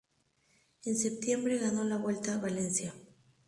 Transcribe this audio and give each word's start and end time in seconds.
En 0.83 0.97
septiembre 0.97 1.59
ganó 1.59 1.83
la 1.83 1.97
Vuelta 1.97 2.33
a 2.33 2.39
Valencia. 2.39 2.91